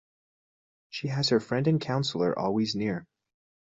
[0.89, 3.05] She has her friend and counsellor always near.